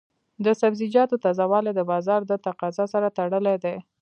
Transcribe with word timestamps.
د 0.45 0.47
سبزیجاتو 0.61 1.15
تازه 1.25 1.45
والی 1.51 1.71
د 1.75 1.81
بازار 1.91 2.21
د 2.27 2.33
تقاضا 2.45 2.85
سره 2.93 3.07
تړلی 3.17 3.55
دی. 3.63 3.75